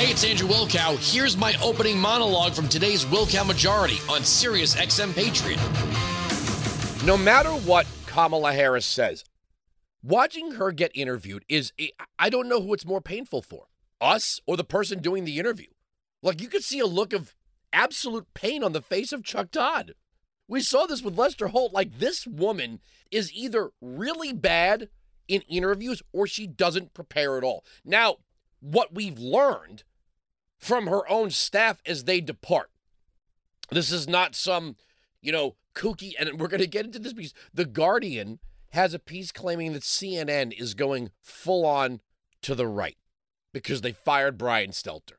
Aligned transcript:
Hey, 0.00 0.12
it's 0.12 0.24
Andrew 0.24 0.48
Wilkow. 0.48 0.96
Here's 1.12 1.36
my 1.36 1.54
opening 1.62 1.98
monologue 1.98 2.54
from 2.54 2.70
today's 2.70 3.04
Wilkow 3.04 3.46
Majority 3.46 3.98
on 4.08 4.24
Sirius 4.24 4.74
XM 4.74 5.14
Patriot. 5.14 5.60
No 7.04 7.18
matter 7.18 7.50
what 7.50 7.86
Kamala 8.06 8.54
Harris 8.54 8.86
says, 8.86 9.26
watching 10.02 10.52
her 10.52 10.72
get 10.72 10.90
interviewed 10.94 11.44
is, 11.50 11.74
I 12.18 12.30
don't 12.30 12.48
know 12.48 12.62
who 12.62 12.72
it's 12.72 12.86
more 12.86 13.02
painful 13.02 13.42
for 13.42 13.66
us 14.00 14.40
or 14.46 14.56
the 14.56 14.64
person 14.64 15.02
doing 15.02 15.26
the 15.26 15.38
interview. 15.38 15.68
Like, 16.22 16.40
you 16.40 16.48
could 16.48 16.64
see 16.64 16.78
a 16.78 16.86
look 16.86 17.12
of 17.12 17.34
absolute 17.70 18.32
pain 18.32 18.64
on 18.64 18.72
the 18.72 18.80
face 18.80 19.12
of 19.12 19.22
Chuck 19.22 19.50
Todd. 19.50 19.92
We 20.48 20.62
saw 20.62 20.86
this 20.86 21.02
with 21.02 21.18
Lester 21.18 21.48
Holt. 21.48 21.74
Like, 21.74 21.98
this 21.98 22.26
woman 22.26 22.80
is 23.10 23.34
either 23.34 23.72
really 23.82 24.32
bad 24.32 24.88
in 25.28 25.42
interviews 25.42 26.02
or 26.10 26.26
she 26.26 26.46
doesn't 26.46 26.94
prepare 26.94 27.36
at 27.36 27.44
all. 27.44 27.66
Now, 27.84 28.16
what 28.60 28.94
we've 28.94 29.18
learned 29.18 29.84
from 30.60 30.86
her 30.86 31.08
own 31.08 31.30
staff 31.30 31.80
as 31.86 32.04
they 32.04 32.20
depart. 32.20 32.70
This 33.70 33.90
is 33.90 34.08
not 34.08 34.34
some, 34.34 34.76
you 35.20 35.32
know, 35.32 35.56
kooky, 35.74 36.12
and 36.18 36.38
we're 36.38 36.48
going 36.48 36.60
to 36.60 36.66
get 36.66 36.84
into 36.84 36.98
this 36.98 37.12
piece. 37.12 37.32
The 37.52 37.64
Guardian 37.64 38.38
has 38.70 38.94
a 38.94 38.98
piece 38.98 39.32
claiming 39.32 39.72
that 39.72 39.82
CNN 39.82 40.52
is 40.58 40.74
going 40.74 41.10
full 41.22 41.64
on 41.64 42.00
to 42.42 42.54
the 42.54 42.66
right 42.66 42.96
because 43.52 43.80
they 43.80 43.92
fired 43.92 44.38
Brian 44.38 44.70
Stelter. 44.70 45.18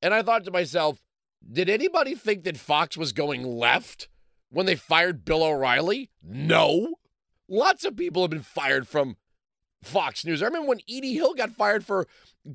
And 0.00 0.14
I 0.14 0.22
thought 0.22 0.44
to 0.44 0.50
myself, 0.50 1.02
did 1.50 1.68
anybody 1.68 2.14
think 2.14 2.44
that 2.44 2.56
Fox 2.56 2.96
was 2.96 3.12
going 3.12 3.44
left 3.44 4.08
when 4.50 4.66
they 4.66 4.74
fired 4.74 5.24
Bill 5.24 5.42
O'Reilly? 5.42 6.10
No. 6.22 6.94
Lots 7.48 7.84
of 7.84 7.96
people 7.96 8.22
have 8.22 8.30
been 8.30 8.40
fired 8.40 8.86
from 8.86 9.16
Fox 9.82 10.24
News. 10.24 10.42
I 10.42 10.46
remember 10.46 10.68
when 10.68 10.80
E.D. 10.86 11.14
Hill 11.14 11.34
got 11.34 11.52
fired 11.52 11.84
for 11.84 12.06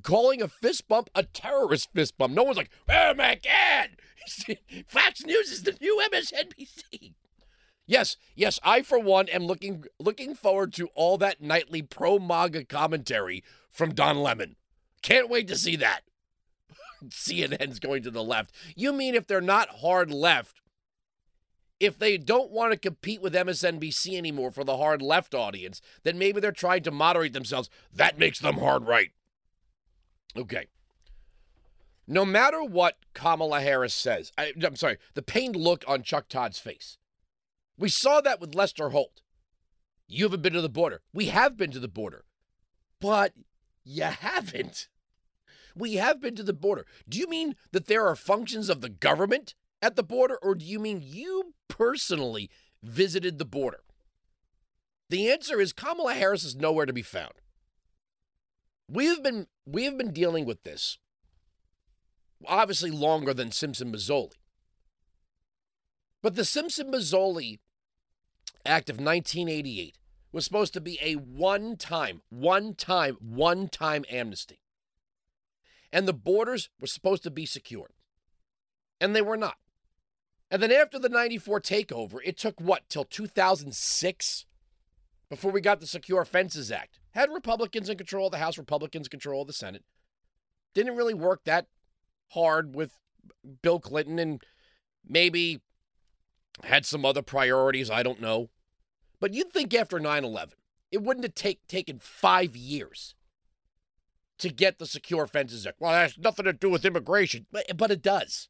calling 0.01 0.41
a 0.41 0.47
fist 0.47 0.87
bump 0.87 1.09
a 1.15 1.23
terrorist 1.23 1.89
fist 1.93 2.17
bump. 2.17 2.33
No 2.33 2.43
one's 2.43 2.57
like, 2.57 2.71
oh 2.89 3.13
my 3.13 3.39
God, 3.43 4.57
Fox 4.87 5.25
News 5.25 5.51
is 5.51 5.63
the 5.63 5.77
new 5.79 6.01
MSNBC. 6.11 7.13
Yes, 7.85 8.15
yes, 8.35 8.59
I 8.63 8.81
for 8.81 8.97
one 8.97 9.27
am 9.29 9.45
looking 9.45 9.85
looking 9.99 10.35
forward 10.35 10.73
to 10.73 10.87
all 10.95 11.17
that 11.17 11.41
nightly 11.41 11.81
pro 11.81 12.17
MAGA 12.17 12.65
commentary 12.65 13.43
from 13.69 13.93
Don 13.93 14.17
Lemon. 14.17 14.55
Can't 15.01 15.29
wait 15.29 15.47
to 15.49 15.57
see 15.57 15.75
that. 15.75 16.01
CNN's 17.09 17.79
going 17.79 18.03
to 18.03 18.11
the 18.11 18.23
left. 18.23 18.55
You 18.75 18.93
mean 18.93 19.15
if 19.15 19.27
they're 19.27 19.41
not 19.41 19.81
hard 19.81 20.11
left, 20.11 20.61
if 21.79 21.97
they 21.97 22.17
don't 22.17 22.51
want 22.51 22.71
to 22.71 22.77
compete 22.77 23.21
with 23.21 23.33
MSNBC 23.33 24.15
anymore 24.15 24.51
for 24.51 24.63
the 24.63 24.77
hard 24.77 25.01
left 25.01 25.33
audience, 25.33 25.81
then 26.03 26.17
maybe 26.17 26.39
they're 26.39 26.51
trying 26.51 26.83
to 26.83 26.91
moderate 26.91 27.33
themselves. 27.33 27.69
That 27.93 28.17
makes 28.17 28.39
them 28.39 28.57
hard 28.57 28.87
right. 28.87 29.11
Okay. 30.37 30.67
No 32.07 32.25
matter 32.25 32.63
what 32.63 32.97
Kamala 33.13 33.61
Harris 33.61 33.93
says, 33.93 34.31
I, 34.37 34.53
am 34.61 34.75
sorry, 34.75 34.97
the 35.13 35.21
pained 35.21 35.55
look 35.55 35.83
on 35.87 36.03
Chuck 36.03 36.27
Todd's 36.27 36.59
face. 36.59 36.97
We 37.77 37.89
saw 37.89 38.21
that 38.21 38.39
with 38.39 38.55
Lester 38.55 38.89
Holt. 38.89 39.21
You 40.07 40.25
haven't 40.25 40.41
been 40.41 40.53
to 40.53 40.61
the 40.61 40.69
border. 40.69 41.01
We 41.13 41.27
have 41.27 41.57
been 41.57 41.71
to 41.71 41.79
the 41.79 41.87
border, 41.87 42.25
but 42.99 43.33
you 43.83 44.03
haven't. 44.03 44.89
We 45.75 45.95
have 45.95 46.21
been 46.21 46.35
to 46.35 46.43
the 46.43 46.53
border. 46.53 46.85
Do 47.07 47.17
you 47.17 47.27
mean 47.27 47.55
that 47.71 47.87
there 47.87 48.05
are 48.05 48.15
functions 48.15 48.69
of 48.69 48.81
the 48.81 48.89
government 48.89 49.55
at 49.83 49.97
the 49.97 50.01
border, 50.03 50.37
or 50.41 50.55
do 50.55 50.63
you 50.63 50.79
mean 50.79 51.01
you 51.03 51.53
personally 51.67 52.49
visited 52.81 53.37
the 53.37 53.45
border? 53.45 53.81
The 55.09 55.29
answer 55.29 55.59
is 55.59 55.73
Kamala 55.73 56.13
Harris 56.13 56.45
is 56.45 56.55
nowhere 56.55 56.85
to 56.85 56.93
be 56.93 57.01
found. 57.01 57.33
We 58.89 59.07
have 59.07 59.21
been 59.21 59.47
we 59.65 59.83
have 59.83 59.97
been 59.97 60.13
dealing 60.13 60.45
with 60.45 60.63
this 60.63 60.97
obviously 62.47 62.91
longer 62.91 63.33
than 63.33 63.51
Simpson 63.51 63.91
Mazzoli. 63.91 64.31
But 66.21 66.35
the 66.35 66.45
Simpson 66.45 66.89
Mazzoli 66.91 67.59
Act 68.65 68.89
of 68.89 68.95
1988 68.95 69.97
was 70.31 70.45
supposed 70.45 70.73
to 70.73 70.81
be 70.81 70.97
a 71.01 71.15
one 71.15 71.75
time, 71.75 72.21
one 72.29 72.73
time, 72.73 73.17
one 73.19 73.67
time 73.67 74.05
amnesty. 74.09 74.59
And 75.91 76.07
the 76.07 76.13
borders 76.13 76.69
were 76.79 76.87
supposed 76.87 77.23
to 77.23 77.31
be 77.31 77.45
secured. 77.45 77.91
And 79.01 79.13
they 79.13 79.21
were 79.21 79.37
not. 79.37 79.57
And 80.53 80.61
then 80.61 80.71
after 80.71 80.99
the 80.99 81.09
94 81.09 81.61
takeover, 81.61 82.19
it 82.23 82.37
took 82.37 82.61
what, 82.61 82.87
till 82.87 83.05
2006 83.05 84.45
before 85.27 85.51
we 85.51 85.61
got 85.61 85.79
the 85.79 85.87
Secure 85.87 86.23
Fences 86.25 86.71
Act? 86.71 86.99
Had 87.15 87.33
Republicans 87.33 87.89
in 87.89 87.97
control 87.97 88.27
of 88.27 88.33
the 88.33 88.37
House, 88.37 88.59
Republicans 88.59 89.07
control 89.07 89.41
of 89.41 89.47
the 89.47 89.53
Senate. 89.53 89.83
Didn't 90.75 90.95
really 90.95 91.15
work 91.15 91.41
that 91.45 91.65
hard 92.33 92.75
with 92.75 92.99
Bill 93.63 93.79
Clinton 93.79 94.19
and 94.19 94.43
maybe 95.03 95.59
had 96.63 96.85
some 96.85 97.03
other 97.03 97.23
priorities, 97.23 97.89
I 97.89 98.03
don't 98.03 98.21
know. 98.21 98.51
But 99.19 99.33
you'd 99.33 99.51
think 99.51 99.73
after 99.73 99.99
9 99.99 100.23
11, 100.23 100.53
it 100.91 101.01
wouldn't 101.01 101.25
have 101.25 101.33
take, 101.33 101.65
taken 101.67 101.97
five 101.97 102.55
years 102.55 103.15
to 104.37 104.49
get 104.49 104.77
the 104.77 104.85
Secure 104.85 105.25
Fences 105.25 105.65
Act. 105.65 105.77
Well, 105.79 105.93
that 105.93 106.11
has 106.11 106.17
nothing 106.19 106.45
to 106.45 106.53
do 106.53 106.69
with 106.69 106.85
immigration, 106.85 107.47
but, 107.51 107.75
but 107.75 107.89
it 107.89 108.03
does. 108.03 108.49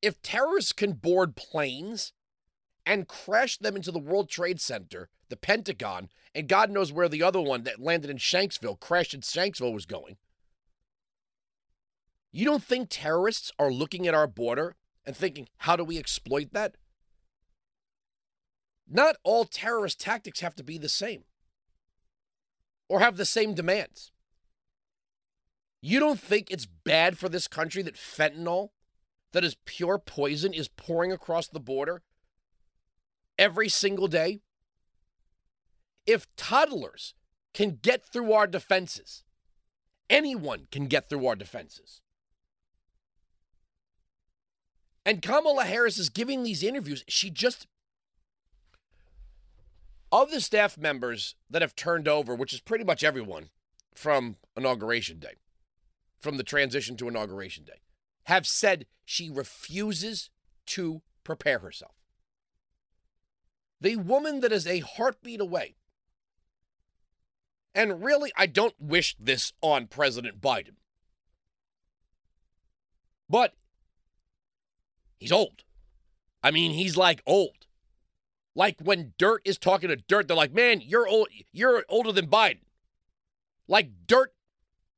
If 0.00 0.22
terrorists 0.22 0.72
can 0.72 0.92
board 0.92 1.36
planes 1.36 2.12
and 2.86 3.08
crash 3.08 3.58
them 3.58 3.76
into 3.76 3.90
the 3.90 3.98
World 3.98 4.28
Trade 4.28 4.60
Center, 4.60 5.08
the 5.28 5.36
Pentagon, 5.36 6.08
and 6.34 6.48
God 6.48 6.70
knows 6.70 6.92
where 6.92 7.08
the 7.08 7.22
other 7.22 7.40
one 7.40 7.64
that 7.64 7.80
landed 7.80 8.10
in 8.10 8.18
Shanksville, 8.18 8.80
crashed 8.80 9.14
in 9.14 9.20
Shanksville, 9.20 9.74
was 9.74 9.86
going. 9.86 10.16
You 12.30 12.44
don't 12.44 12.62
think 12.62 12.88
terrorists 12.90 13.50
are 13.58 13.72
looking 13.72 14.06
at 14.06 14.14
our 14.14 14.26
border 14.26 14.76
and 15.04 15.16
thinking, 15.16 15.48
how 15.58 15.76
do 15.76 15.84
we 15.84 15.98
exploit 15.98 16.52
that? 16.52 16.76
Not 18.88 19.16
all 19.22 19.44
terrorist 19.44 20.00
tactics 20.00 20.40
have 20.40 20.54
to 20.56 20.64
be 20.64 20.78
the 20.78 20.88
same 20.88 21.24
or 22.88 23.00
have 23.00 23.16
the 23.16 23.26
same 23.26 23.54
demands. 23.54 24.12
You 25.80 26.00
don't 26.00 26.20
think 26.20 26.50
it's 26.50 26.66
bad 26.66 27.18
for 27.18 27.28
this 27.28 27.48
country 27.48 27.82
that 27.82 27.94
fentanyl, 27.94 28.70
that 29.32 29.44
is 29.44 29.56
pure 29.64 29.98
poison, 29.98 30.52
is 30.52 30.68
pouring 30.68 31.12
across 31.12 31.48
the 31.48 31.60
border 31.60 32.02
every 33.38 33.68
single 33.68 34.08
day? 34.08 34.40
If 36.06 36.26
toddlers 36.36 37.14
can 37.52 37.78
get 37.82 38.04
through 38.04 38.32
our 38.32 38.46
defenses, 38.46 39.24
anyone 40.08 40.68
can 40.70 40.86
get 40.86 41.08
through 41.08 41.26
our 41.26 41.36
defenses. 41.36 42.00
And 45.04 45.22
Kamala 45.22 45.64
Harris 45.64 45.98
is 45.98 46.10
giving 46.10 46.42
these 46.42 46.62
interviews. 46.62 47.02
She 47.08 47.30
just, 47.30 47.66
of 50.12 50.30
the 50.30 50.40
staff 50.40 50.76
members 50.76 51.34
that 51.48 51.62
have 51.62 51.74
turned 51.74 52.06
over, 52.06 52.34
which 52.34 52.52
is 52.52 52.60
pretty 52.60 52.84
much 52.84 53.02
everyone 53.02 53.48
from 53.94 54.36
Inauguration 54.56 55.18
Day, 55.18 55.36
from 56.20 56.36
the 56.36 56.42
transition 56.42 56.96
to 56.98 57.08
Inauguration 57.08 57.64
Day, 57.64 57.80
have 58.28 58.46
said 58.46 58.86
she 59.04 59.28
refuses 59.28 60.30
to 60.66 61.02
prepare 61.24 61.58
herself. 61.58 61.94
The 63.80 63.96
woman 63.96 64.40
that 64.40 64.52
is 64.52 64.66
a 64.66 64.80
heartbeat 64.80 65.40
away. 65.40 65.76
And 67.74 68.02
really, 68.02 68.32
I 68.36 68.46
don't 68.46 68.74
wish 68.78 69.16
this 69.18 69.52
on 69.60 69.86
President 69.86 70.40
Biden. 70.40 70.76
But 73.28 73.54
He's 75.18 75.32
old. 75.32 75.64
I 76.42 76.50
mean, 76.50 76.72
he's 76.72 76.96
like 76.96 77.22
old. 77.26 77.66
Like 78.54 78.76
when 78.80 79.14
dirt 79.18 79.42
is 79.44 79.58
talking 79.58 79.88
to 79.88 79.96
dirt, 79.96 80.28
they're 80.28 80.36
like, 80.36 80.52
"Man, 80.52 80.80
you're 80.80 81.08
old. 81.08 81.28
You're 81.52 81.84
older 81.88 82.12
than 82.12 82.28
Biden." 82.28 82.60
Like 83.66 84.06
dirt, 84.06 84.32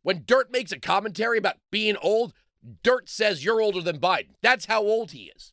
when 0.03 0.25
dirt 0.27 0.51
makes 0.53 0.73
a 0.73 0.79
commentary 0.79 1.39
about 1.39 1.57
being 1.71 1.97
old, 1.97 2.35
dirt 2.83 3.09
says 3.09 3.45
you're 3.45 3.61
older 3.61 3.81
than 3.81 3.99
Biden. 3.99 4.35
That's 4.43 4.67
how 4.67 4.83
old 4.83 5.13
he 5.13 5.33
is. 5.35 5.53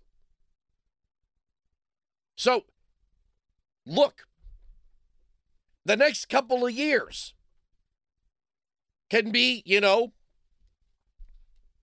So, 2.35 2.65
look, 3.85 4.27
the 5.85 5.97
next 5.97 6.29
couple 6.29 6.65
of 6.65 6.71
years 6.71 7.33
can 9.09 9.31
be, 9.31 9.63
you 9.65 9.81
know, 9.81 10.13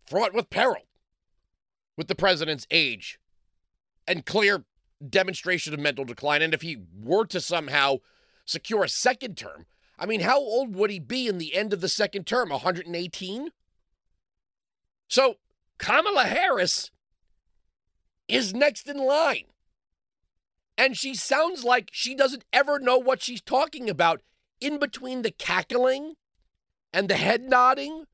fraught 0.07 0.35
with 0.35 0.51
peril 0.51 0.87
with 1.97 2.09
the 2.09 2.15
president's 2.15 2.67
age 2.71 3.19
and 4.07 4.27
clear 4.27 4.65
demonstration 5.09 5.75
of 5.75 5.81
mental 5.81 6.05
decline. 6.05 6.43
And 6.43 6.55
if 6.55 6.63
he 6.63 6.79
were 7.03 7.27
to 7.27 7.41
somehow 7.41 7.99
secure 8.45 8.85
a 8.85 8.89
second 8.89 9.37
term, 9.37 9.67
I 9.99 10.07
mean, 10.07 10.21
how 10.21 10.39
old 10.39 10.75
would 10.75 10.91
he 10.91 10.99
be 10.99 11.27
in 11.27 11.39
the 11.39 11.55
end 11.55 11.73
of 11.73 11.81
the 11.81 11.89
second 11.89 12.27
term? 12.27 12.51
118? 12.51 13.49
So 15.09 15.37
Kamala 15.79 16.25
Harris 16.25 16.91
is 18.29 18.55
next 18.55 18.89
in 18.89 18.99
line. 18.99 19.45
And 20.77 20.97
she 20.97 21.15
sounds 21.15 21.63
like 21.63 21.91
she 21.93 22.15
doesn't 22.15 22.45
ever 22.53 22.79
know 22.79 22.99
what 22.99 23.23
she's 23.23 23.41
talking 23.41 23.89
about 23.89 24.23
in 24.61 24.79
between 24.79 25.23
the 25.23 25.31
cackling 25.31 26.15
and 26.93 27.09
the 27.09 27.17
head 27.17 27.43
nodding 27.43 28.07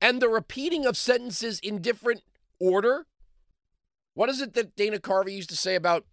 and 0.00 0.20
the 0.20 0.28
repeating 0.28 0.86
of 0.86 0.96
sentences 0.96 1.58
in 1.60 1.80
different 1.80 2.22
order. 2.60 3.06
What 4.14 4.28
is 4.28 4.40
it 4.40 4.54
that 4.54 4.76
Dana 4.76 4.98
Carvey 4.98 5.34
used 5.34 5.50
to 5.50 5.56
say 5.56 5.74
about 5.74 6.04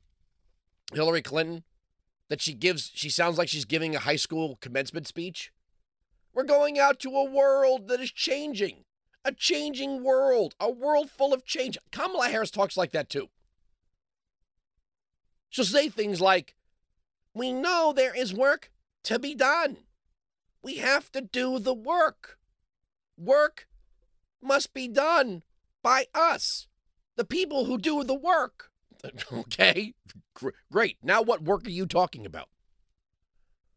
Hillary 0.94 1.22
Clinton? 1.22 1.64
That 2.30 2.42
she 2.42 2.54
gives, 2.54 2.90
she 2.94 3.10
sounds 3.10 3.38
like 3.38 3.50
she's 3.50 3.66
giving 3.66 3.94
a 3.94 4.00
high 4.00 4.16
school 4.16 4.58
commencement 4.62 5.06
speech. 5.06 5.52
We're 6.34 6.44
going 6.44 6.80
out 6.80 6.98
to 7.02 7.10
a 7.10 7.30
world 7.30 7.90
that 7.90 8.00
is 8.00 8.10
changing, 8.10 8.86
a 9.24 9.32
changing 9.32 10.04
world, 10.04 10.56
a 10.60 10.70
world 10.70 11.10
full 11.10 11.34
of 11.34 11.46
change. 11.46 11.78
Kamala 11.92 12.28
Harris 12.28 12.52
talks 12.52 12.78
like 12.78 12.92
that 12.92 13.10
too. 13.10 13.30
She'll 15.50 15.66
say 15.66 15.90
things 15.90 16.22
like, 16.22 16.56
We 17.34 17.52
know 17.52 17.94
there 17.94 18.16
is 18.16 18.34
work 18.34 18.72
to 19.04 19.20
be 19.20 19.36
done. 19.36 19.78
We 20.64 20.78
have 20.78 21.12
to 21.12 21.22
do 21.22 21.60
the 21.60 21.74
work. 21.74 22.38
Work 23.18 23.68
must 24.42 24.74
be 24.74 24.88
done 24.88 25.44
by 25.84 26.06
us, 26.14 26.68
the 27.16 27.26
people 27.26 27.66
who 27.66 27.78
do 27.78 28.04
the 28.04 28.16
work. 28.16 28.70
Okay, 29.34 29.96
great. 30.72 30.98
Now, 31.02 31.24
what 31.24 31.42
work 31.42 31.66
are 31.66 31.72
you 31.72 31.88
talking 31.88 32.24
about? 32.26 32.50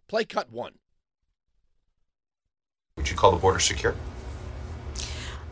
Play 0.07 0.25
cut 0.25 0.51
one. 0.51 0.75
Would 2.99 3.11
you 3.11 3.17
call 3.17 3.33
the 3.33 3.39
border 3.39 3.59
secure? 3.59 3.95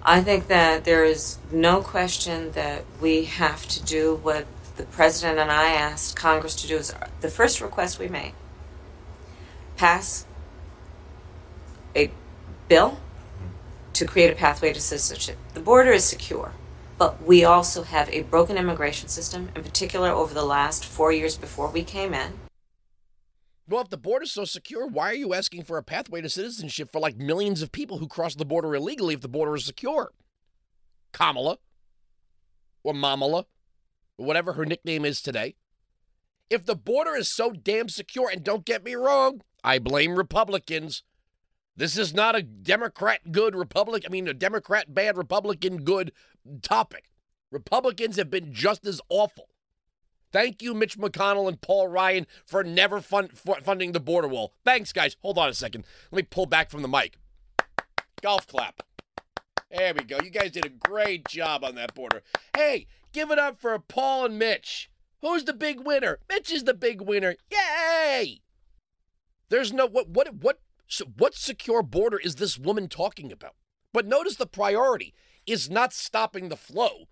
I 0.04 0.20
think 0.20 0.48
that 0.48 0.84
there 0.84 1.04
is 1.04 1.38
no 1.52 1.80
question 1.80 2.52
that 2.52 2.84
we 3.00 3.24
have 3.24 3.66
to 3.68 3.82
do 3.84 4.16
what 4.16 4.46
the 4.76 4.82
president 4.82 5.38
and 5.38 5.50
I 5.50 5.72
asked 5.74 6.16
Congress 6.16 6.56
to 6.56 6.66
do 6.66 6.76
is 6.76 6.92
the 7.20 7.28
first 7.28 7.60
request 7.60 7.98
we 7.98 8.08
made 8.08 8.32
pass 9.76 10.26
a 11.94 12.10
bill 12.68 13.00
to 13.92 14.06
create 14.06 14.30
a 14.32 14.34
pathway 14.36 14.72
to 14.72 14.80
citizenship. 14.80 15.36
The 15.54 15.60
border 15.60 15.92
is 15.92 16.04
secure, 16.04 16.52
but 16.98 17.22
we 17.22 17.44
also 17.44 17.82
have 17.82 18.08
a 18.10 18.22
broken 18.22 18.56
immigration 18.56 19.08
system, 19.08 19.50
in 19.54 19.62
particular 19.62 20.10
over 20.10 20.34
the 20.34 20.44
last 20.44 20.84
four 20.84 21.12
years 21.12 21.36
before 21.36 21.68
we 21.68 21.82
came 21.82 22.14
in. 22.14 22.32
Well, 23.68 23.82
if 23.82 23.90
the 23.90 23.96
border's 23.96 24.32
so 24.32 24.44
secure, 24.44 24.86
why 24.86 25.10
are 25.10 25.14
you 25.14 25.34
asking 25.34 25.64
for 25.64 25.78
a 25.78 25.82
pathway 25.82 26.20
to 26.20 26.28
citizenship 26.28 26.90
for 26.90 27.00
like 27.00 27.16
millions 27.16 27.62
of 27.62 27.72
people 27.72 27.98
who 27.98 28.08
cross 28.08 28.34
the 28.34 28.44
border 28.44 28.74
illegally 28.74 29.14
if 29.14 29.20
the 29.20 29.28
border 29.28 29.54
is 29.54 29.64
secure? 29.64 30.12
Kamala 31.12 31.58
or 32.82 32.92
Mamala 32.92 33.44
or 34.18 34.26
whatever 34.26 34.54
her 34.54 34.66
nickname 34.66 35.04
is 35.04 35.22
today. 35.22 35.54
If 36.50 36.66
the 36.66 36.74
border 36.74 37.14
is 37.14 37.32
so 37.32 37.50
damn 37.50 37.88
secure, 37.88 38.28
and 38.28 38.44
don't 38.44 38.66
get 38.66 38.84
me 38.84 38.94
wrong, 38.94 39.40
I 39.64 39.78
blame 39.78 40.16
Republicans. 40.16 41.02
This 41.76 41.96
is 41.96 42.12
not 42.12 42.36
a 42.36 42.42
Democrat 42.42 43.32
good 43.32 43.54
Republican, 43.54 44.10
I 44.10 44.12
mean, 44.12 44.28
a 44.28 44.34
Democrat 44.34 44.92
bad 44.92 45.16
Republican 45.16 45.78
good 45.78 46.12
topic. 46.60 47.10
Republicans 47.50 48.16
have 48.16 48.28
been 48.28 48.52
just 48.52 48.86
as 48.86 49.00
awful. 49.08 49.48
Thank 50.32 50.62
you, 50.62 50.74
Mitch 50.74 50.98
McConnell 50.98 51.48
and 51.48 51.60
Paul 51.60 51.88
Ryan, 51.88 52.26
for 52.46 52.64
never 52.64 53.00
fund, 53.00 53.36
for 53.36 53.56
funding 53.62 53.92
the 53.92 54.00
border 54.00 54.28
wall. 54.28 54.54
Thanks, 54.64 54.92
guys. 54.92 55.16
Hold 55.22 55.38
on 55.38 55.50
a 55.50 55.54
second. 55.54 55.84
Let 56.10 56.16
me 56.16 56.22
pull 56.22 56.46
back 56.46 56.70
from 56.70 56.82
the 56.82 56.88
mic. 56.88 57.18
Golf 58.22 58.46
clap. 58.46 58.82
There 59.70 59.94
we 59.94 60.04
go. 60.04 60.18
You 60.22 60.30
guys 60.30 60.52
did 60.52 60.66
a 60.66 60.70
great 60.70 61.28
job 61.28 61.64
on 61.64 61.74
that 61.74 61.94
border. 61.94 62.22
Hey, 62.54 62.86
Give 63.12 63.30
it 63.30 63.38
up 63.38 63.60
for 63.60 63.78
Paul 63.78 64.24
and 64.24 64.38
Mitch. 64.38 64.90
Who's 65.20 65.44
the 65.44 65.52
big 65.52 65.80
winner? 65.80 66.18
Mitch 66.28 66.50
is 66.50 66.64
the 66.64 66.74
big 66.74 67.00
winner. 67.02 67.36
Yay! 67.50 68.40
There's 69.50 69.72
no 69.72 69.86
what 69.86 70.08
what 70.08 70.34
what 70.34 70.60
what 71.16 71.34
secure 71.34 71.82
border 71.82 72.18
is 72.18 72.36
this 72.36 72.58
woman 72.58 72.88
talking 72.88 73.30
about? 73.30 73.54
But 73.92 74.06
notice 74.06 74.36
the 74.36 74.46
priority 74.46 75.14
is 75.46 75.70
not 75.70 75.92
stopping 75.92 76.48
the 76.48 76.56
flow. 76.56 77.08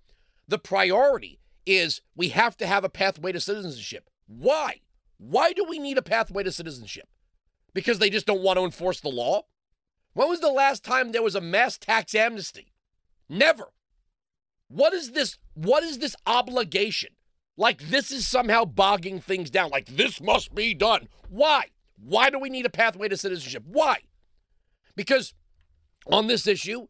The 0.49 0.59
priority 0.59 1.39
is 1.67 2.01
we 2.17 2.29
have 2.31 2.57
to 2.59 2.67
have 2.67 2.85
a 2.85 2.89
pathway 2.89 3.33
to 3.33 3.41
citizenship. 3.41 4.09
Why? 4.27 4.81
Why 5.19 5.53
do 5.53 5.65
we 5.65 5.79
need 5.79 5.99
a 5.99 6.03
pathway 6.03 6.43
to 6.43 6.53
citizenship? 6.53 7.09
Because 7.75 7.99
they 7.99 8.11
just 8.11 8.27
don't 8.27 8.43
want 8.43 8.59
to 8.59 8.65
enforce 8.65 9.01
the 9.01 9.09
law? 9.09 9.43
When 10.15 10.29
was 10.29 10.41
the 10.41 10.51
last 10.51 10.85
time 10.85 11.13
there 11.13 11.23
was 11.23 11.35
a 11.35 11.41
mass 11.41 11.79
tax 11.79 12.15
amnesty? 12.15 12.73
Never. 13.29 13.73
What 14.69 14.93
is 14.93 15.13
this? 15.13 15.39
What 15.55 15.83
is 15.83 15.99
this 15.99 16.17
obligation? 16.27 17.11
Like 17.57 17.91
this 17.91 18.11
is 18.11 18.27
somehow 18.27 18.65
bogging 18.65 19.21
things 19.21 19.51
down. 19.51 19.71
Like 19.71 19.87
this 19.87 20.21
must 20.21 20.55
be 20.55 20.75
done. 20.75 21.09
Why? 21.29 21.67
Why 21.97 22.31
do 22.31 22.39
we 22.39 22.49
need 22.49 22.67
a 22.67 22.71
pathway 22.71 23.09
to 23.09 23.17
citizenship? 23.17 23.65
Why? 23.67 23.99
Because 24.97 25.35
on 26.07 26.27
this 26.27 26.47
issue, 26.47 26.87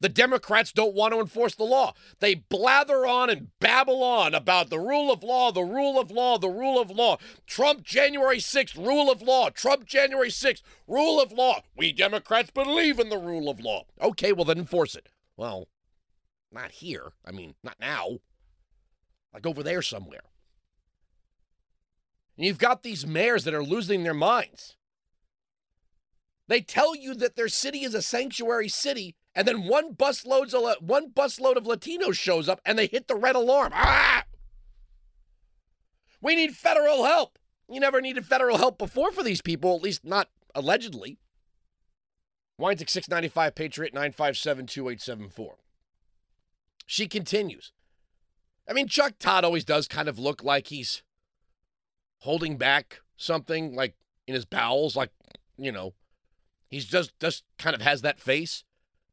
the 0.00 0.08
Democrats 0.08 0.72
don't 0.72 0.94
want 0.94 1.14
to 1.14 1.20
enforce 1.20 1.54
the 1.54 1.64
law. 1.64 1.94
They 2.20 2.34
blather 2.34 3.06
on 3.06 3.30
and 3.30 3.48
babble 3.60 4.02
on 4.02 4.34
about 4.34 4.68
the 4.68 4.78
rule 4.78 5.12
of 5.12 5.22
law, 5.22 5.52
the 5.52 5.62
rule 5.62 5.98
of 5.98 6.10
law, 6.10 6.36
the 6.36 6.48
rule 6.48 6.80
of 6.80 6.90
law. 6.90 7.18
Trump 7.46 7.82
January 7.82 8.38
6th, 8.38 8.76
rule 8.76 9.10
of 9.10 9.22
law. 9.22 9.50
Trump 9.50 9.86
January 9.86 10.30
6th, 10.30 10.62
rule 10.86 11.20
of 11.20 11.32
law. 11.32 11.60
We 11.76 11.92
Democrats 11.92 12.50
believe 12.50 12.98
in 12.98 13.08
the 13.08 13.18
rule 13.18 13.48
of 13.48 13.60
law. 13.60 13.84
Okay, 14.02 14.32
well, 14.32 14.44
then 14.44 14.58
enforce 14.58 14.94
it. 14.94 15.08
Well, 15.36 15.68
not 16.52 16.72
here. 16.72 17.12
I 17.24 17.32
mean, 17.32 17.54
not 17.62 17.76
now. 17.80 18.18
Like 19.32 19.46
over 19.46 19.62
there 19.62 19.82
somewhere. 19.82 20.22
And 22.36 22.46
you've 22.46 22.58
got 22.58 22.82
these 22.82 23.06
mayors 23.06 23.44
that 23.44 23.54
are 23.54 23.62
losing 23.62 24.02
their 24.02 24.14
minds. 24.14 24.76
They 26.46 26.60
tell 26.60 26.94
you 26.94 27.14
that 27.14 27.36
their 27.36 27.48
city 27.48 27.84
is 27.84 27.94
a 27.94 28.02
sanctuary 28.02 28.68
city, 28.68 29.16
and 29.34 29.48
then 29.48 29.66
one 29.66 29.94
busload 29.94 30.54
of 30.54 30.82
one 30.82 31.10
busload 31.10 31.56
of 31.56 31.64
Latinos 31.64 32.14
shows 32.14 32.48
up 32.48 32.60
and 32.64 32.78
they 32.78 32.86
hit 32.86 33.08
the 33.08 33.16
red 33.16 33.36
alarm. 33.36 33.72
Ah! 33.74 34.24
We 36.20 36.36
need 36.36 36.56
federal 36.56 37.04
help. 37.04 37.38
You 37.68 37.80
never 37.80 38.00
needed 38.00 38.26
federal 38.26 38.58
help 38.58 38.78
before 38.78 39.12
for 39.12 39.22
these 39.22 39.40
people, 39.40 39.74
at 39.74 39.82
least 39.82 40.04
not 40.04 40.28
allegedly. 40.54 41.18
Weinzig 42.58 42.88
695 42.88 43.54
Patriot 43.54 43.94
957 43.94 44.66
2874. 44.66 45.56
She 46.86 47.08
continues. 47.08 47.72
I 48.68 48.72
mean, 48.72 48.88
Chuck 48.88 49.14
Todd 49.18 49.44
always 49.44 49.64
does 49.64 49.88
kind 49.88 50.08
of 50.08 50.18
look 50.18 50.42
like 50.42 50.68
he's 50.68 51.02
holding 52.18 52.56
back 52.56 53.00
something, 53.16 53.74
like 53.74 53.94
in 54.26 54.34
his 54.34 54.44
bowels, 54.44 54.96
like, 54.96 55.10
you 55.58 55.72
know, 55.72 55.94
he's 56.70 56.86
just, 56.86 57.18
just 57.20 57.44
kind 57.58 57.74
of 57.74 57.82
has 57.82 58.02
that 58.02 58.20
face. 58.20 58.64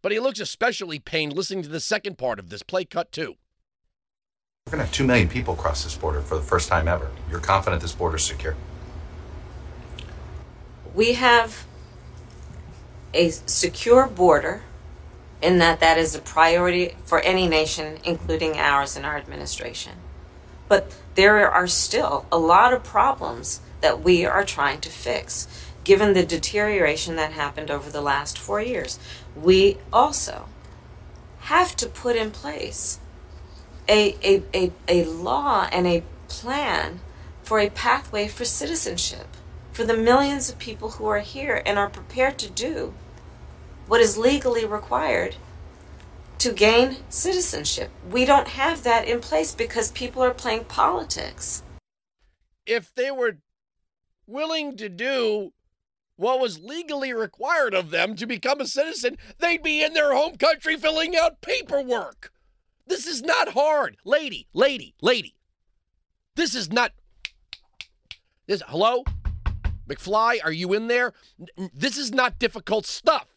But 0.01 0.11
he 0.11 0.19
looks 0.19 0.39
especially 0.39 0.99
pained 0.99 1.33
listening 1.33 1.63
to 1.63 1.69
the 1.69 1.79
second 1.79 2.17
part 2.17 2.39
of 2.39 2.49
this 2.49 2.63
play 2.63 2.85
cut, 2.85 3.11
too. 3.11 3.35
We're 4.65 4.71
going 4.71 4.79
to 4.79 4.85
have 4.85 4.93
2 4.93 5.03
million 5.03 5.27
people 5.27 5.55
cross 5.55 5.83
this 5.83 5.95
border 5.95 6.21
for 6.21 6.35
the 6.35 6.43
first 6.43 6.69
time 6.69 6.87
ever. 6.87 7.09
You're 7.29 7.39
confident 7.39 7.81
this 7.81 7.93
border 7.93 8.17
is 8.17 8.23
secure? 8.23 8.55
We 10.93 11.13
have 11.13 11.65
a 13.13 13.29
secure 13.29 14.07
border 14.07 14.61
in 15.41 15.57
that 15.57 15.79
that 15.79 15.97
is 15.97 16.15
a 16.15 16.19
priority 16.19 16.95
for 17.05 17.19
any 17.21 17.47
nation, 17.47 17.97
including 18.03 18.57
ours 18.57 18.95
and 18.95 19.05
our 19.05 19.17
administration. 19.17 19.93
But 20.67 20.95
there 21.15 21.49
are 21.49 21.67
still 21.67 22.25
a 22.31 22.37
lot 22.37 22.73
of 22.73 22.83
problems 22.83 23.61
that 23.81 24.01
we 24.01 24.25
are 24.25 24.45
trying 24.45 24.79
to 24.81 24.89
fix, 24.89 25.47
given 25.83 26.13
the 26.13 26.25
deterioration 26.25 27.15
that 27.15 27.31
happened 27.31 27.71
over 27.71 27.89
the 27.89 28.01
last 28.01 28.37
four 28.37 28.61
years. 28.61 28.99
We 29.35 29.77
also 29.91 30.47
have 31.41 31.75
to 31.77 31.87
put 31.87 32.15
in 32.15 32.31
place 32.31 32.99
a, 33.87 34.15
a, 34.23 34.43
a, 34.53 34.71
a 34.87 35.05
law 35.05 35.67
and 35.71 35.87
a 35.87 36.03
plan 36.27 36.99
for 37.43 37.59
a 37.59 37.69
pathway 37.69 38.27
for 38.27 38.45
citizenship 38.45 39.27
for 39.71 39.83
the 39.83 39.97
millions 39.97 40.49
of 40.49 40.59
people 40.59 40.91
who 40.91 41.07
are 41.07 41.19
here 41.19 41.61
and 41.65 41.79
are 41.79 41.89
prepared 41.89 42.37
to 42.37 42.49
do 42.49 42.93
what 43.87 44.01
is 44.01 44.17
legally 44.17 44.65
required 44.65 45.35
to 46.37 46.51
gain 46.51 46.97
citizenship. 47.09 47.89
We 48.09 48.25
don't 48.25 48.49
have 48.49 48.83
that 48.83 49.07
in 49.07 49.19
place 49.19 49.53
because 49.53 49.91
people 49.91 50.23
are 50.23 50.33
playing 50.33 50.65
politics. 50.65 51.63
If 52.65 52.93
they 52.95 53.11
were 53.11 53.37
willing 54.27 54.77
to 54.77 54.89
do 54.89 55.53
what 56.21 56.39
was 56.39 56.59
legally 56.59 57.11
required 57.13 57.73
of 57.73 57.89
them 57.89 58.15
to 58.15 58.27
become 58.27 58.61
a 58.61 58.67
citizen, 58.67 59.17
they'd 59.39 59.63
be 59.63 59.83
in 59.83 59.93
their 59.93 60.13
home 60.13 60.35
country 60.35 60.77
filling 60.77 61.15
out 61.15 61.41
paperwork. 61.41 62.31
This 62.85 63.07
is 63.07 63.23
not 63.23 63.53
hard. 63.53 63.97
Lady, 64.05 64.47
lady, 64.53 64.93
lady. 65.01 65.35
This 66.35 66.53
is 66.53 66.71
not. 66.71 66.91
This, 68.45 68.61
hello? 68.67 69.03
McFly, 69.89 70.37
are 70.43 70.51
you 70.51 70.73
in 70.73 70.87
there? 70.87 71.13
This 71.73 71.97
is 71.97 72.13
not 72.13 72.37
difficult 72.37 72.85
stuff. 72.85 73.35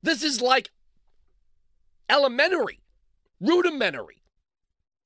This 0.00 0.22
is 0.22 0.40
like 0.40 0.70
elementary, 2.08 2.80
rudimentary. 3.40 4.22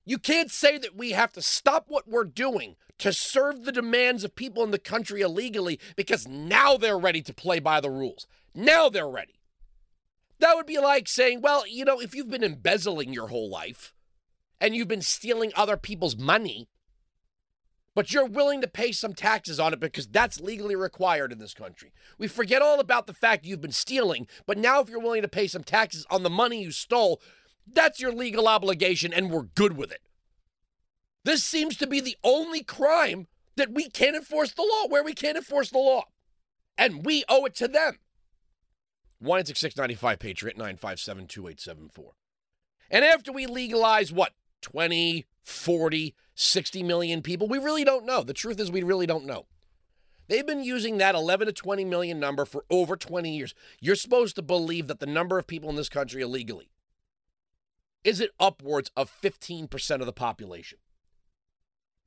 You 0.04 0.18
can't 0.18 0.50
say 0.50 0.78
that 0.78 0.96
we 0.96 1.12
have 1.12 1.32
to 1.32 1.42
stop 1.42 1.86
what 1.88 2.08
we're 2.08 2.24
doing 2.24 2.76
to 2.98 3.12
serve 3.12 3.64
the 3.64 3.72
demands 3.72 4.24
of 4.24 4.34
people 4.34 4.62
in 4.62 4.70
the 4.70 4.78
country 4.78 5.20
illegally 5.20 5.78
because 5.96 6.26
now 6.26 6.76
they're 6.76 6.98
ready 6.98 7.22
to 7.22 7.34
play 7.34 7.58
by 7.58 7.80
the 7.80 7.90
rules. 7.90 8.26
Now 8.54 8.88
they're 8.88 9.08
ready. 9.08 9.40
That 10.38 10.56
would 10.56 10.66
be 10.66 10.78
like 10.78 11.06
saying, 11.06 11.42
well, 11.42 11.66
you 11.66 11.84
know, 11.84 12.00
if 12.00 12.14
you've 12.14 12.30
been 12.30 12.44
embezzling 12.44 13.12
your 13.12 13.28
whole 13.28 13.50
life 13.50 13.94
and 14.60 14.74
you've 14.74 14.88
been 14.88 15.02
stealing 15.02 15.52
other 15.54 15.76
people's 15.76 16.16
money, 16.16 16.68
but 17.94 18.12
you're 18.12 18.26
willing 18.26 18.60
to 18.60 18.68
pay 18.68 18.92
some 18.92 19.14
taxes 19.14 19.60
on 19.60 19.72
it 19.72 19.80
because 19.80 20.06
that's 20.06 20.40
legally 20.40 20.76
required 20.76 21.32
in 21.32 21.38
this 21.38 21.54
country. 21.54 21.92
We 22.18 22.28
forget 22.28 22.62
all 22.62 22.80
about 22.80 23.06
the 23.06 23.14
fact 23.14 23.44
you've 23.44 23.60
been 23.60 23.72
stealing, 23.72 24.26
but 24.46 24.56
now 24.56 24.80
if 24.80 24.88
you're 24.88 25.00
willing 25.00 25.22
to 25.22 25.28
pay 25.28 25.46
some 25.46 25.64
taxes 25.64 26.06
on 26.10 26.22
the 26.22 26.30
money 26.30 26.62
you 26.62 26.70
stole, 26.70 27.20
that's 27.74 28.00
your 28.00 28.12
legal 28.12 28.48
obligation 28.48 29.12
and 29.12 29.30
we're 29.30 29.42
good 29.42 29.76
with 29.76 29.92
it. 29.92 30.02
This 31.24 31.44
seems 31.44 31.76
to 31.76 31.86
be 31.86 32.00
the 32.00 32.16
only 32.24 32.62
crime 32.62 33.26
that 33.56 33.72
we 33.72 33.88
can't 33.88 34.16
enforce 34.16 34.52
the 34.52 34.62
law, 34.62 34.88
where 34.88 35.04
we 35.04 35.12
can't 35.12 35.36
enforce 35.36 35.70
the 35.70 35.78
law. 35.78 36.04
And 36.78 37.04
we 37.04 37.24
owe 37.28 37.44
it 37.44 37.54
to 37.56 37.68
them. 37.68 37.98
18695 39.20 40.18
Patriot 40.18 40.56
957 40.56 41.26
2874. 41.26 42.12
And 42.90 43.04
after 43.04 43.32
we 43.32 43.46
legalize 43.46 44.12
what, 44.12 44.32
20, 44.62 45.26
40, 45.44 46.14
60 46.34 46.82
million 46.82 47.22
people, 47.22 47.46
we 47.48 47.58
really 47.58 47.84
don't 47.84 48.06
know. 48.06 48.22
The 48.22 48.32
truth 48.32 48.58
is, 48.58 48.70
we 48.70 48.82
really 48.82 49.06
don't 49.06 49.26
know. 49.26 49.46
They've 50.28 50.46
been 50.46 50.64
using 50.64 50.98
that 50.98 51.14
11 51.14 51.48
to 51.48 51.52
20 51.52 51.84
million 51.84 52.18
number 52.18 52.44
for 52.44 52.64
over 52.70 52.96
20 52.96 53.36
years. 53.36 53.54
You're 53.80 53.96
supposed 53.96 54.36
to 54.36 54.42
believe 54.42 54.86
that 54.86 55.00
the 55.00 55.06
number 55.06 55.38
of 55.38 55.46
people 55.46 55.68
in 55.68 55.76
this 55.76 55.88
country 55.88 56.22
illegally 56.22 56.70
is 58.04 58.20
it 58.20 58.30
upwards 58.40 58.90
of 58.96 59.12
15% 59.22 60.00
of 60.00 60.06
the 60.06 60.12
population. 60.12 60.78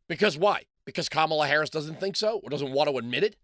Because 0.07 0.37
why? 0.37 0.63
Because 0.85 1.09
Kamala 1.09 1.47
Harris 1.47 1.69
doesn't 1.69 1.99
think 1.99 2.15
so 2.15 2.39
or 2.43 2.49
doesn't 2.49 2.71
want 2.71 2.89
to 2.89 2.97
admit 2.97 3.23
it? 3.23 3.37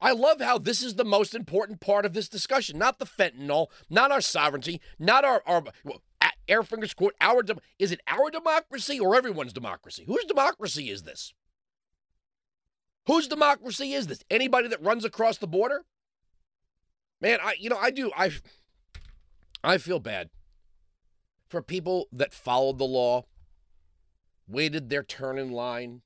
I 0.00 0.12
love 0.12 0.40
how 0.40 0.58
this 0.58 0.82
is 0.82 0.94
the 0.94 1.04
most 1.04 1.34
important 1.34 1.80
part 1.80 2.06
of 2.06 2.12
this 2.12 2.28
discussion, 2.28 2.78
not 2.78 2.98
the 2.98 3.06
fentanyl, 3.06 3.68
not 3.90 4.12
our 4.12 4.20
sovereignty, 4.20 4.80
not 4.98 5.24
our, 5.24 5.42
our 5.44 5.64
well, 5.82 6.02
air 6.46 6.62
fingers 6.62 6.94
quote, 6.94 7.14
our, 7.20 7.42
de- 7.42 7.56
is 7.78 7.90
it 7.90 8.00
our 8.06 8.30
democracy 8.30 9.00
or 9.00 9.16
everyone's 9.16 9.52
democracy? 9.52 10.04
Whose 10.06 10.24
democracy 10.24 10.90
is 10.90 11.02
this? 11.02 11.34
Whose 13.06 13.26
democracy 13.26 13.92
is 13.92 14.06
this? 14.06 14.22
Anybody 14.30 14.68
that 14.68 14.82
runs 14.82 15.04
across 15.04 15.38
the 15.38 15.46
border? 15.46 15.84
Man, 17.20 17.38
I, 17.42 17.56
you 17.58 17.68
know, 17.68 17.78
I 17.78 17.90
do, 17.90 18.12
I, 18.16 18.30
I 19.64 19.78
feel 19.78 19.98
bad 19.98 20.30
for 21.48 21.62
people 21.62 22.08
that 22.12 22.34
followed 22.34 22.78
the 22.78 22.84
law, 22.84 23.24
waited 24.46 24.88
their 24.90 25.02
turn 25.02 25.38
in 25.38 25.50
line, 25.50 26.02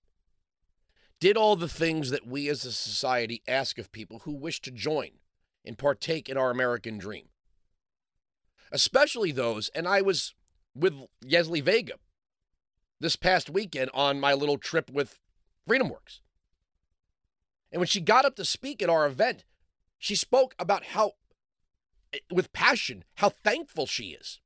did 1.21 1.37
all 1.37 1.57
the 1.57 1.69
things 1.69 2.11
that 2.11 2.27
we 2.27 2.49
as 2.49 2.65
a 2.65 2.73
society 2.73 3.43
ask 3.47 3.79
of 3.79 3.93
people 3.93 4.21
who 4.21 4.33
wish 4.33 4.61
to 4.61 4.71
join 4.71 5.11
and 5.65 5.79
partake 5.79 6.29
in 6.29 6.37
our 6.37 6.51
American 6.51 6.99
dream. 6.99 7.29
Especially 8.73 9.33
those, 9.33 9.69
and 9.75 9.87
I 9.87 10.01
was 10.01 10.35
with 10.75 10.95
Yesli 11.25 11.63
Vega 11.63 11.95
this 12.99 13.17
past 13.17 13.51
weekend 13.51 13.91
on 13.93 14.19
my 14.19 14.33
little 14.33 14.59
trip 14.59 14.91
with 14.91 15.19
FreedomWorks. 15.69 16.21
And 17.71 17.81
when 17.81 17.87
she 17.87 18.01
got 18.01 18.25
up 18.25 18.37
to 18.37 18.45
speak 18.45 18.83
at 18.83 18.91
our 18.91 19.07
event, 19.07 19.45
she 19.99 20.15
spoke 20.15 20.55
about 20.59 20.87
how, 20.87 21.13
with 22.31 22.53
passion, 22.53 23.05
how 23.17 23.29
thankful 23.29 23.87
she 23.87 24.09
is 24.09 24.41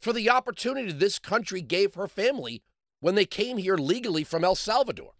for 0.00 0.12
the 0.12 0.30
opportunity 0.30 0.92
this 0.92 1.18
country 1.18 1.62
gave 1.62 1.94
her 1.94 2.08
family 2.08 2.62
when 3.00 3.14
they 3.14 3.24
came 3.24 3.58
here 3.58 3.76
legally 3.76 4.24
from 4.24 4.44
El 4.44 4.54
Salvador. 4.54 5.12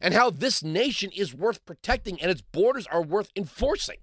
And 0.00 0.12
how 0.12 0.30
this 0.30 0.62
nation 0.62 1.10
is 1.16 1.34
worth 1.34 1.64
protecting 1.64 2.20
and 2.20 2.30
its 2.30 2.42
borders 2.42 2.86
are 2.88 3.02
worth 3.02 3.30
enforcing. 3.34 3.98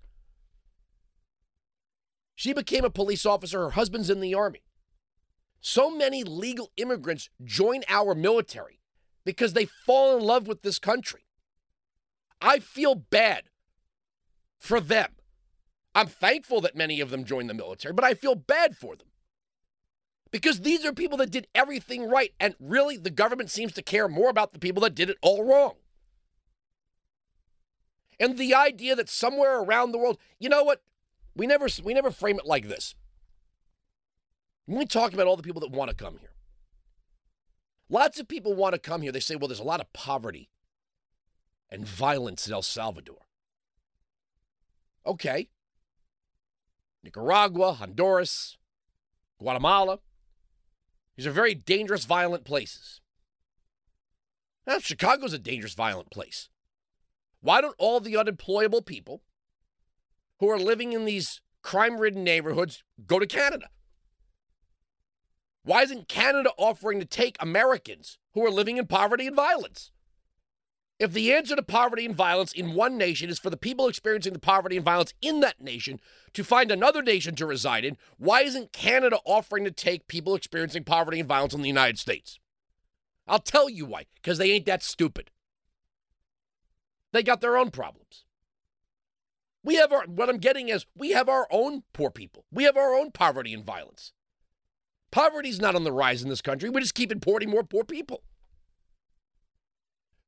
She 2.36 2.54
became 2.54 2.84
a 2.84 2.90
police 2.90 3.26
officer, 3.26 3.60
her 3.60 3.70
husband's 3.72 4.10
in 4.10 4.20
the 4.20 4.34
army. 4.34 4.64
So 5.62 5.90
many 5.90 6.24
legal 6.24 6.72
immigrants 6.78 7.30
join 7.44 7.84
our 7.88 8.16
military 8.16 8.80
because 9.24 9.54
they 9.54 9.66
fall 9.66 10.18
in 10.18 10.24
love 10.24 10.48
with 10.48 10.62
this 10.62 10.80
country. 10.80 11.26
I 12.42 12.60
feel 12.60 12.96
bad 12.96 13.44
for 14.58 14.82
them. 14.82 15.14
I'm 15.96 16.08
thankful 16.08 16.62
that 16.62 16.76
many 16.76 17.00
of 17.02 17.10
them 17.10 17.24
joined 17.24 17.50
the 17.50 17.54
military, 17.54 17.94
but 17.94 18.06
I 18.06 18.14
feel 18.14 18.36
bad 18.36 18.76
for 18.76 18.96
them 18.96 19.08
because 20.32 20.62
these 20.62 20.84
are 20.84 20.94
people 20.94 21.18
that 21.20 21.30
did 21.30 21.48
everything 21.54 22.10
right. 22.10 22.34
And 22.40 22.56
really, 22.60 22.98
the 22.98 23.12
government 23.12 23.52
seems 23.52 23.72
to 23.74 23.84
care 23.84 24.08
more 24.08 24.30
about 24.30 24.54
the 24.54 24.60
people 24.60 24.82
that 24.82 24.96
did 24.96 25.10
it 25.10 25.18
all 25.22 25.44
wrong. 25.44 25.74
And 28.20 28.38
the 28.38 28.56
idea 28.56 28.96
that 28.96 29.10
somewhere 29.10 29.60
around 29.60 29.92
the 29.92 29.98
world, 29.98 30.18
you 30.40 30.50
know 30.50 30.64
what? 30.64 30.82
We 31.36 31.46
never 31.46 31.68
we 31.84 31.94
never 31.94 32.12
frame 32.12 32.40
it 32.40 32.46
like 32.46 32.68
this. 32.68 32.96
When 34.66 34.80
we 34.80 34.86
talk 34.86 35.14
about 35.14 35.28
all 35.28 35.38
the 35.38 35.44
people 35.44 35.62
that 35.62 35.72
want 35.72 35.90
to 35.90 35.96
come 35.96 36.18
here, 36.18 36.34
lots 37.90 38.20
of 38.20 38.28
people 38.28 38.56
want 38.56 38.74
to 38.74 38.80
come 38.80 39.02
here. 39.02 39.12
They 39.12 39.20
say, 39.20 39.36
well, 39.36 39.48
there's 39.48 39.60
a 39.60 39.64
lot 39.64 39.82
of 39.82 39.92
poverty 39.94 40.50
and 41.70 41.86
violence 41.86 42.48
in 42.48 42.54
El 42.54 42.62
Salvador. 42.62 43.28
Okay. 45.06 45.50
Nicaragua, 47.04 47.74
Honduras, 47.74 48.58
Guatemala, 49.38 50.00
these 51.16 51.28
are 51.28 51.32
very 51.32 51.54
dangerous, 51.54 52.06
violent 52.06 52.44
places. 52.46 53.02
Now, 54.66 54.80
Chicago's 54.80 55.34
a 55.34 55.40
dangerous, 55.40 55.74
violent 55.74 56.10
place. 56.10 56.50
Why 57.42 57.62
don't 57.62 57.76
all 57.78 58.00
the 58.00 58.18
unemployable 58.18 58.82
people 58.82 59.22
who 60.40 60.50
are 60.50 60.58
living 60.58 60.94
in 60.94 61.06
these 61.06 61.42
crime 61.62 62.00
ridden 62.00 62.24
neighborhoods 62.24 62.84
go 63.06 63.20
to 63.20 63.28
Canada? 63.28 63.68
Why 65.64 65.84
isn't 65.84 66.08
Canada 66.08 66.52
offering 66.58 67.00
to 67.00 67.06
take 67.06 67.38
Americans 67.40 68.18
who 68.34 68.46
are 68.46 68.52
living 68.52 68.78
in 68.78 68.88
poverty 68.88 69.28
and 69.28 69.36
violence? 69.36 69.92
If 71.04 71.12
the 71.12 71.34
answer 71.34 71.54
to 71.58 71.62
poverty 71.62 72.06
and 72.06 72.16
violence 72.16 72.54
in 72.54 72.76
one 72.76 72.98
nation 72.98 73.30
is 73.30 73.38
for 73.38 73.50
the 73.50 73.58
people 73.58 73.90
experiencing 73.90 74.32
the 74.32 74.40
poverty 74.40 74.78
and 74.78 74.86
violence 74.86 75.14
in 75.22 75.42
that 75.42 75.60
nation 75.60 76.00
to 76.32 76.46
find 76.46 76.72
another 76.72 77.02
nation 77.02 77.36
to 77.36 77.46
reside 77.46 77.84
in, 77.84 77.98
why 78.18 78.44
isn't 78.44 78.72
Canada 78.72 79.20
offering 79.26 79.66
to 79.66 79.72
take 79.72 80.08
people 80.08 80.34
experiencing 80.34 80.86
poverty 80.86 81.20
and 81.20 81.28
violence 81.28 81.54
in 81.54 81.62
the 81.62 81.68
United 81.68 82.00
States? 82.00 82.40
I'll 83.28 83.40
tell 83.40 83.70
you 83.70 83.86
why, 83.86 84.06
because 84.16 84.38
they 84.38 84.52
ain't 84.52 84.66
that 84.68 84.82
stupid. 84.82 85.30
They 87.12 87.22
got 87.22 87.42
their 87.42 87.58
own 87.58 87.70
problems. 87.70 88.24
We 89.62 89.76
have 89.76 89.92
our, 89.92 90.06
what 90.06 90.30
I'm 90.30 90.38
getting 90.38 90.70
is, 90.70 90.86
we 90.96 91.12
have 91.12 91.28
our 91.28 91.48
own 91.52 91.84
poor 91.92 92.12
people. 92.12 92.46
We 92.50 92.64
have 92.64 92.78
our 92.78 92.96
own 92.96 93.12
poverty 93.12 93.54
and 93.54 93.66
violence. 93.66 94.14
Poverty's 95.12 95.60
not 95.60 95.76
on 95.76 95.84
the 95.84 95.92
rise 95.92 96.24
in 96.24 96.30
this 96.30 96.42
country. 96.42 96.70
We're 96.70 96.80
just 96.80 96.96
keep 96.96 97.12
importing 97.12 97.50
more 97.50 97.66
poor 97.66 97.84
people. 97.84 98.24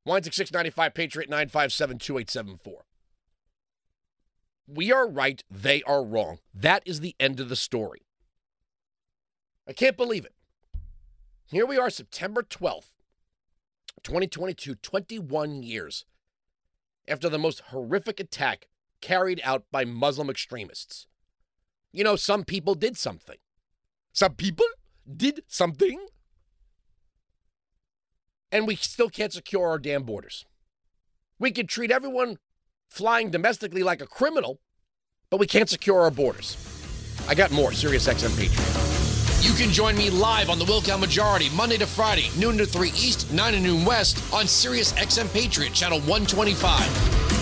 16695 0.06 0.94
Patriot 0.94 1.28
957 1.28 1.98
2874. 1.98 2.84
We 4.68 4.92
are 4.92 5.08
right, 5.08 5.42
they 5.50 5.82
are 5.82 6.04
wrong. 6.04 6.38
That 6.54 6.82
is 6.86 7.00
the 7.00 7.16
end 7.18 7.40
of 7.40 7.48
the 7.48 7.56
story. 7.56 8.02
I 9.68 9.72
can't 9.72 9.96
believe 9.96 10.24
it. 10.24 10.34
Here 11.44 11.66
we 11.66 11.76
are, 11.76 11.90
September 11.90 12.42
12th, 12.42 12.90
2022, 14.04 14.76
21 14.76 15.62
years 15.62 16.04
after 17.08 17.28
the 17.28 17.38
most 17.38 17.60
horrific 17.68 18.20
attack 18.20 18.68
carried 19.00 19.40
out 19.42 19.64
by 19.72 19.84
Muslim 19.84 20.30
extremists. 20.30 21.06
You 21.92 22.04
know, 22.04 22.16
some 22.16 22.44
people 22.44 22.74
did 22.74 22.96
something. 22.96 23.38
Some 24.12 24.34
people 24.34 24.66
did 25.16 25.42
something 25.48 26.06
and 28.50 28.66
we 28.66 28.76
still 28.76 29.08
can't 29.08 29.32
secure 29.32 29.68
our 29.68 29.78
damn 29.78 30.02
borders. 30.02 30.44
We 31.38 31.50
can 31.50 31.66
treat 31.66 31.90
everyone 31.90 32.38
flying 32.88 33.30
domestically 33.30 33.82
like 33.82 34.00
a 34.00 34.06
criminal, 34.06 34.60
but 35.30 35.40
we 35.40 35.46
can't 35.46 35.68
secure 35.68 36.00
our 36.00 36.10
borders. 36.10 36.56
I 37.28 37.34
got 37.34 37.50
more 37.50 37.72
Sirius 37.72 38.08
XM 38.08 38.36
Patriot. 38.38 38.86
You 39.42 39.52
can 39.54 39.72
join 39.72 39.96
me 39.96 40.10
live 40.10 40.48
on 40.48 40.58
the 40.58 40.64
Wilkow 40.64 40.98
Majority 40.98 41.50
Monday 41.50 41.76
to 41.76 41.86
Friday, 41.86 42.30
noon 42.38 42.56
to 42.58 42.66
3 42.66 42.88
East, 42.88 43.32
9 43.32 43.52
to 43.52 43.60
noon 43.60 43.84
West 43.84 44.22
on 44.32 44.46
Sirius 44.46 44.92
XM 44.94 45.32
Patriot, 45.32 45.72
channel 45.72 46.00
125. 46.00 47.35